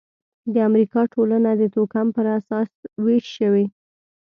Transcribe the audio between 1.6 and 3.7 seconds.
توکم پر اساس وېش شوې.